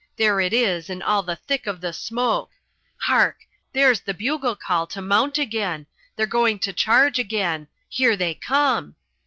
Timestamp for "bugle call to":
4.15-4.99